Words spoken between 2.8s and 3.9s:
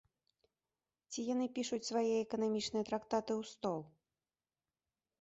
трактаты ў стол?